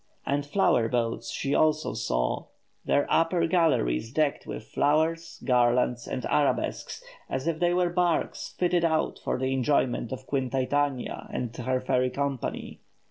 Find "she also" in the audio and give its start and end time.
1.29-1.93